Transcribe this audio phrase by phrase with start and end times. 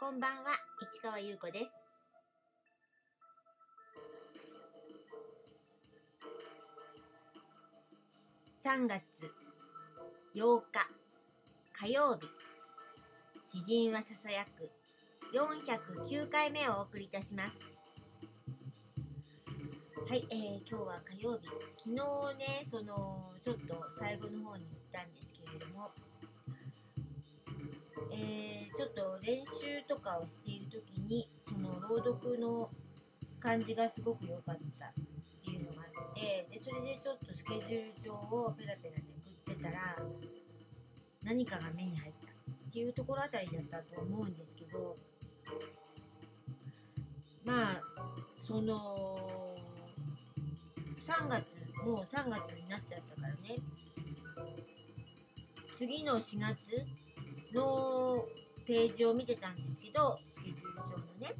[0.00, 1.82] こんばんは、市川優子です。
[8.64, 9.02] 3月
[10.36, 10.86] 8日
[11.72, 12.28] 火曜日。
[13.42, 14.70] 詩人はささやく
[15.36, 17.58] 409回目をお送りいたします。
[20.08, 21.48] はい、えー、今日は火曜日。
[21.72, 21.94] 昨日
[22.38, 25.90] ねそのちょっと最後の方に行ったんですけれども
[28.12, 32.68] えー、ちょっと練習とかをしている時にその朗読の
[33.40, 34.56] 感じがすごく良かったっ
[35.44, 39.94] ていうのがあってでそれでちょっとスケジュール帳をペラペラめくってたら
[41.24, 44.94] 何かが目に入ったっていうところあたりだったと思うんですけど
[47.46, 47.80] まあ
[48.46, 48.76] その
[51.06, 51.54] 3月
[51.86, 53.36] もう3月になっちゃったからね。
[55.78, 56.84] 次の4月
[57.54, 58.16] の
[58.66, 61.34] ページを見てたんですけどスケジュール帳のね。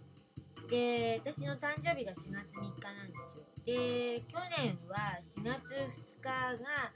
[0.68, 3.48] で私の誕生日が4月3日なんですよ。
[3.66, 6.90] で去年は4月2日が、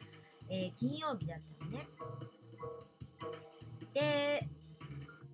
[0.49, 1.87] えー、金曜日だったのね。
[3.95, 4.47] で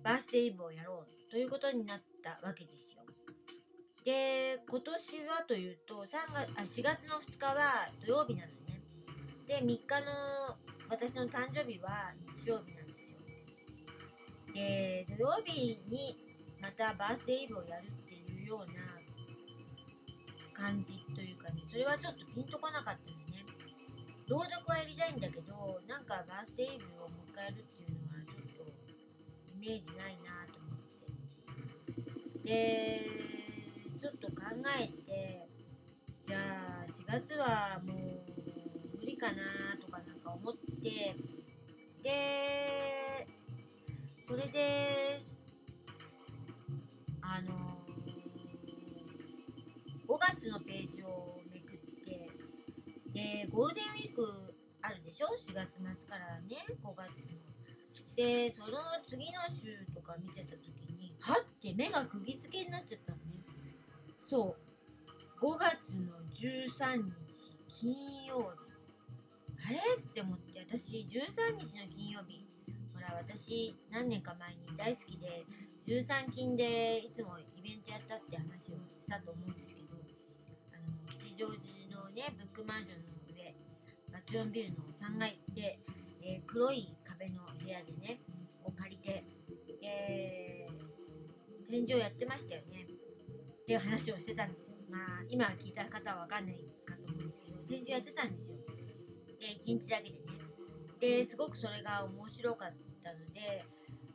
[0.03, 3.03] バースデーイブをやろうということになったわけですよ。
[4.03, 8.79] で今年はというと3月あ4月の2日は土曜日なのね。
[9.47, 10.55] で3日の
[10.89, 12.07] 私の誕生日は
[12.43, 12.88] 日曜日なん
[14.53, 16.15] ですよで土曜日に
[16.61, 18.83] またバースデーイブをやるっていうような
[20.53, 23.45] 感じというかねそれはちょっとピンとこなかったのね。
[24.27, 28.73] 朗読はやりたいんだけどなんかバースデーイブをもう一回やるっていうのはちょっと
[29.55, 32.49] イメージないなと思って。
[32.49, 33.05] で
[33.99, 34.41] ちょっと考
[34.79, 35.47] えて
[36.23, 37.97] じゃあ4月はもう
[38.99, 39.33] 無理かな
[39.83, 41.15] とかなんか思って。
[42.03, 42.98] で
[44.29, 45.23] それで
[47.19, 47.81] あの
[50.07, 51.07] 5月のページを
[51.51, 52.29] めくって
[53.11, 54.53] でゴールデンウィーク
[54.83, 56.45] あるでしょ？4月末からね
[56.83, 57.09] 5月の。
[58.15, 63.23] でその次の週とか見てた時にはって目が釘付けになっちゃったのね。
[64.29, 64.55] そ
[65.41, 65.43] う。
[65.43, 66.05] 5月の
[66.37, 67.11] 13日
[67.73, 68.45] 金曜日。
[69.65, 69.77] あれ？
[69.97, 72.45] って思って私13日の金曜日
[72.99, 75.45] ほら私何年か前に大好きで
[75.87, 79.95] 13金でいつもイベントやったって話をしたと思うんですけど
[80.75, 81.63] あの吉祥寺
[81.95, 83.55] のねブックマンションの上
[84.11, 85.71] バチロンビルの3階で、
[86.27, 88.19] えー、黒い壁の部屋でね
[88.67, 89.23] を借りて、
[89.81, 92.83] えー、展示をやってましたよね。
[92.83, 94.77] っていう話をしてたんですよ。
[94.91, 98.75] まあ今聞いた方は分かんないかと思うんですけど展示をやってたんですよ。
[99.39, 100.29] で1日だけでね。
[100.99, 102.73] ですごくそれが面白かっ
[103.03, 103.63] たので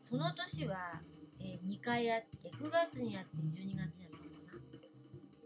[0.03, 1.01] その年は、
[1.41, 4.61] えー、2回あって9月にあって12月にあったのかな。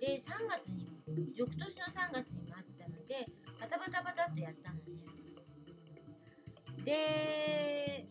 [0.00, 0.98] で3月に
[1.36, 3.24] 翌年の3月にもあったので
[3.60, 4.82] バタバタバタっとやったのね。
[6.84, 8.04] で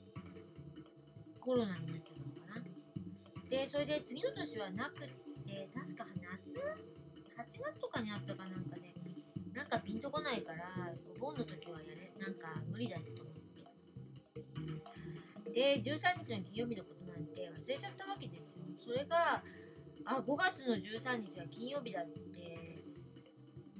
[1.39, 3.49] コロナになっちゃったのかな。
[3.49, 6.51] でそれで次の年はなくって確か夏
[7.38, 8.94] ？8月とかにあったかなんかね
[9.53, 10.69] なんかピンとこないから
[11.17, 13.23] お盆の時はやれなんか無理だしと
[15.57, 18.68] で13日の金曜日のことなんて忘れちゃったわけですよ。
[18.75, 19.41] それが
[20.06, 22.13] あ5月の13日は金曜日だって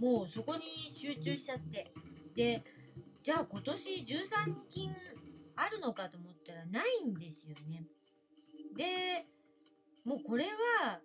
[0.02, 1.86] もうそこに集中しちゃって。
[2.34, 2.64] で
[3.22, 4.96] じゃあ今年13金
[5.56, 7.84] あるのかと思ったらないんですよね。
[8.76, 9.24] で
[10.04, 10.46] もうこれ
[10.82, 11.00] は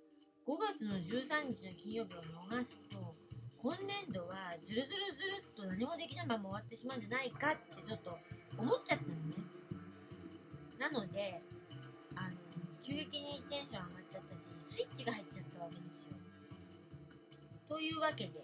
[0.49, 2.97] 5月の13日の金曜日を逃すと
[3.63, 8.17] 今年度はずるずるずるっと何もできないまま終わってしまうんじゃないかってちょっと
[8.57, 9.82] 思っちゃったのね。
[10.83, 11.39] なので
[12.17, 12.35] あの
[12.83, 16.09] 急激にテンション上がっちゃったしスイッチが入っちゃったわけですよ。
[17.69, 18.43] というわけで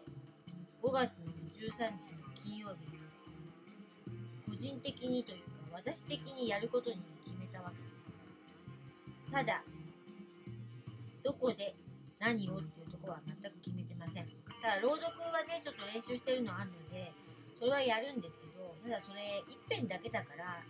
[0.81, 2.95] 5月の13日の金曜日
[4.49, 9.61] 個人的にというか私的にやることに決めたわけですただ
[11.25, 11.75] どこで
[12.21, 14.27] 何をっていうところは全く決めてません。
[14.63, 17.11] ただ朗読はねちょっと練習してるのあるので
[17.59, 20.63] それはやるんですけどただそれ1編だけだから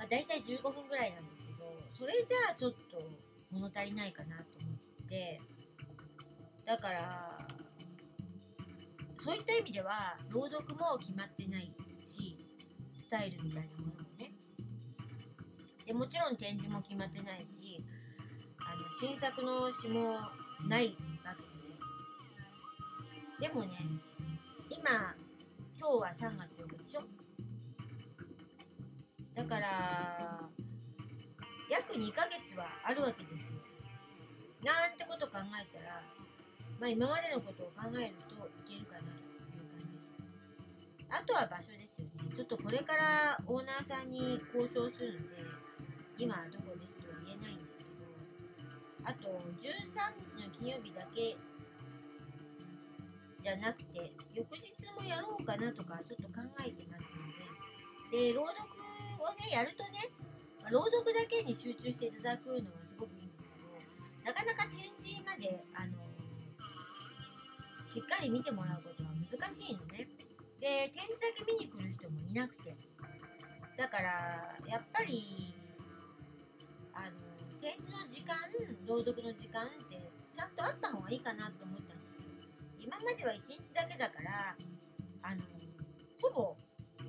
[0.00, 1.58] まあ、大体15分ぐらいなんですけど
[1.92, 2.96] それじゃあちょっと
[3.52, 5.38] 物足りないかなと思って。
[6.64, 7.36] だから
[9.18, 11.62] そういった意味では朗読も決まってない
[12.04, 12.36] し
[12.96, 14.30] スタイルみたいなものもね。
[15.84, 17.76] でもちろん展示も決まってないし
[18.60, 20.16] あの新作の詩も
[20.68, 21.68] ないわけです
[23.42, 23.48] よ。
[23.48, 23.76] でもね
[24.70, 25.14] 今
[25.78, 27.00] 今日は3月4日でしょ？
[29.40, 30.38] だから
[31.70, 33.56] 約2ヶ月はあるわけですよ。
[34.62, 35.96] なんてこと考えたら、
[36.78, 38.36] まあ、今までのことを考えると
[38.68, 40.14] いけるかなという感じです。
[41.08, 42.36] あとは場所ですよね。
[42.36, 45.40] ちょっとこれからオーナーさんに交渉するので、
[46.18, 49.24] 今はどこですとは言えないんですけど、あと
[49.56, 51.32] 13日の金曜日だけ
[53.40, 54.68] じゃなくて、翌日
[55.00, 57.24] もやろうかなとかちょっと考えてますの
[58.12, 58.79] で、で、朗読
[59.40, 60.12] ね、やるとね、
[60.62, 65.96] まあ朗読だけに集中していただくのはすごくいいんですけど、なかなか展示まで、あの、
[67.84, 70.06] しっかり見てもらうことは難しいのね。
[70.60, 72.76] で、展示だけ見に来る人もいなくて。
[73.76, 75.54] だから、やっぱり、
[76.92, 77.10] あの、
[77.58, 78.36] 展示の時間、
[78.86, 79.98] 朗読の時間って、
[80.30, 82.28] ちゃんとあった方がいいかなと思ったんですよ。
[82.78, 84.54] 今までは1日だけだから、
[85.24, 85.42] あの、
[86.20, 86.56] ほぼ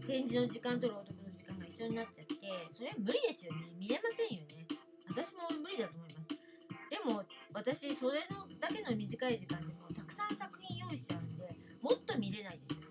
[0.07, 2.35] 展示の時間と朗読の時間が一緒になっちゃって、
[2.73, 3.71] それは無理ですよね。
[3.79, 4.67] 見れませんよね。
[5.09, 6.41] 私も無理だと思います。
[6.89, 11.47] でも、私、それのだけの短い時間でも、たくさん作品用意しちゃうんで、
[11.81, 12.87] もっと見れないですよね。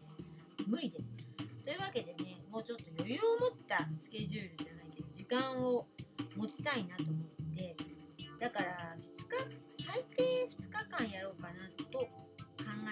[0.69, 1.37] 無理です。
[1.65, 5.87] というわけでね、もうちょっと余裕を持ったスケジュールじゃないけど、時間を
[6.37, 7.17] 持ちたいなと思っ
[7.57, 7.77] て、
[8.41, 9.05] だから、2
[9.51, 10.23] 日、最低
[10.59, 12.09] 2日間やろうかなと考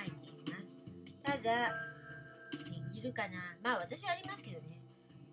[0.05, 0.83] えています。
[1.23, 1.98] ただ、
[3.09, 4.77] るかなまあ私はありますけどね。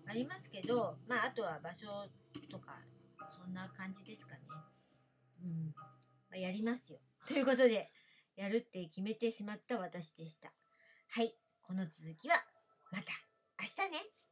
[0.08, 1.88] ありますけど、まああとは場所
[2.50, 2.78] とか、
[3.36, 4.40] そんな感じですかね。
[5.44, 5.74] うん。
[6.30, 7.00] ま、やりますよ。
[7.26, 7.90] ということで、
[8.36, 10.52] やるって決めてしまった私でした。
[11.10, 11.34] はい。
[11.62, 12.36] この続きは、
[12.92, 13.12] また
[13.60, 14.25] 明日ね。